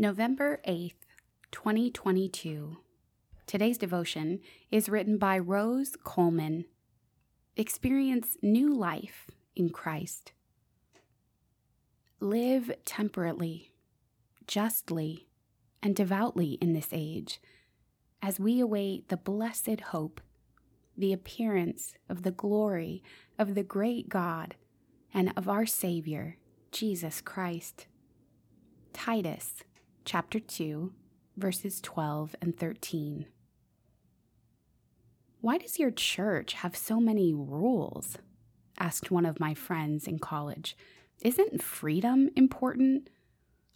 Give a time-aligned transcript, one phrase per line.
[0.00, 0.92] November 8th,
[1.50, 2.76] 2022.
[3.48, 4.38] Today's devotion
[4.70, 6.66] is written by Rose Coleman.
[7.56, 9.26] Experience new life
[9.56, 10.30] in Christ.
[12.20, 13.72] Live temperately,
[14.46, 15.26] justly,
[15.82, 17.40] and devoutly in this age
[18.22, 20.20] as we await the blessed hope,
[20.96, 23.02] the appearance of the glory
[23.36, 24.54] of the great God
[25.12, 26.36] and of our Savior,
[26.70, 27.88] Jesus Christ.
[28.92, 29.64] Titus
[30.08, 30.90] chapter 2,
[31.36, 33.26] verses 12 and 13.
[35.42, 38.16] Why does your church have so many rules?
[38.78, 40.74] asked one of my friends in college.
[41.20, 43.10] Isn't freedom important?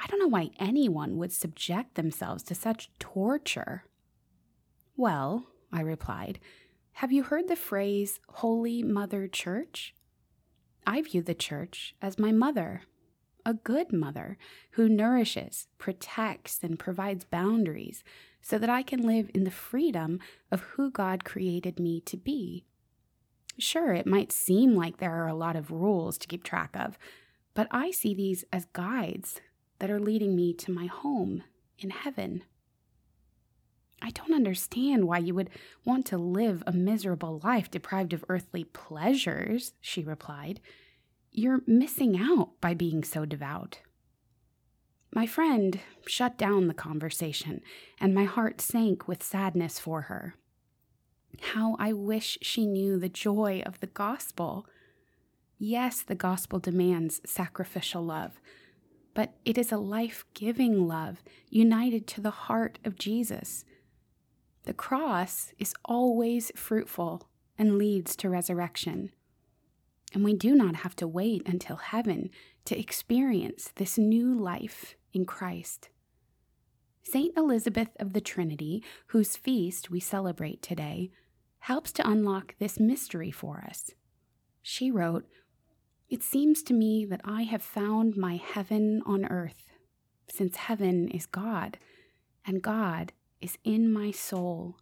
[0.00, 3.84] I don't know why anyone would subject themselves to such torture.
[4.96, 6.40] Well, I replied,
[6.94, 9.94] have you heard the phrase Holy Mother Church?
[10.84, 12.82] I view the church as my mother
[13.46, 14.36] a good mother
[14.72, 18.02] who nourishes, protects, and provides boundaries
[18.42, 20.18] so that I can live in the freedom
[20.50, 22.64] of who God created me to be.
[23.56, 26.98] Sure, it might seem like there are a lot of rules to keep track of,
[27.54, 29.40] but I see these as guides
[29.78, 31.44] that are leading me to my home
[31.78, 32.42] in heaven.
[34.02, 35.50] I don't understand why you would
[35.84, 40.60] want to live a miserable life deprived of earthly pleasures, she replied.
[41.38, 43.80] You're missing out by being so devout.
[45.14, 47.60] My friend shut down the conversation,
[48.00, 50.36] and my heart sank with sadness for her.
[51.52, 54.66] How I wish she knew the joy of the gospel.
[55.58, 58.40] Yes, the gospel demands sacrificial love,
[59.12, 63.66] but it is a life giving love united to the heart of Jesus.
[64.62, 67.28] The cross is always fruitful
[67.58, 69.10] and leads to resurrection
[70.16, 72.30] and we do not have to wait until heaven
[72.64, 75.90] to experience this new life in Christ.
[77.02, 81.10] Saint Elizabeth of the Trinity, whose feast we celebrate today,
[81.58, 83.90] helps to unlock this mystery for us.
[84.62, 85.26] She wrote,
[86.08, 89.68] It seems to me that I have found my heaven on earth,
[90.30, 91.76] since heaven is God,
[92.46, 93.12] and God
[93.42, 94.78] is in my soul.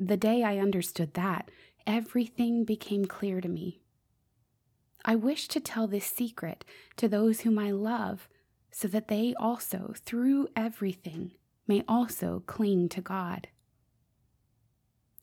[0.00, 1.48] The day I understood that,
[1.86, 3.82] everything became clear to me.
[5.08, 6.64] I wish to tell this secret
[6.96, 8.28] to those whom I love,
[8.72, 11.30] so that they also, through everything,
[11.68, 13.46] may also cling to God.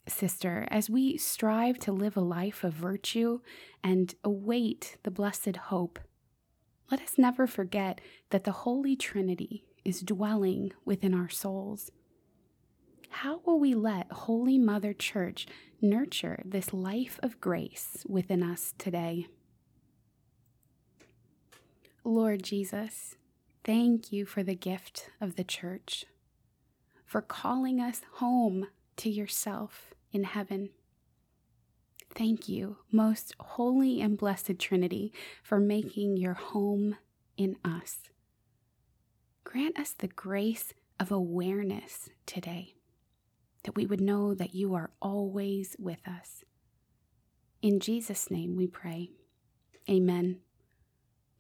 [0.08, 3.42] Sister, as we strive to live a life of virtue
[3.84, 6.00] and await the blessed hope,
[6.90, 11.92] let us never forget that the Holy Trinity is dwelling within our souls.
[13.10, 15.46] How will we let Holy Mother Church
[15.82, 19.28] nurture this life of grace within us today?
[22.06, 23.16] Lord Jesus,
[23.64, 26.06] thank you for the gift of the church,
[27.06, 30.72] for calling us home to yourself in heaven.
[32.14, 36.98] Thank you, most holy and blessed Trinity, for making your home
[37.38, 38.10] in us.
[39.46, 42.76] Grant us the grace of awareness today,
[43.64, 46.44] that we would know that you are always with us.
[47.62, 49.12] In Jesus' name we pray.
[49.90, 50.40] Amen.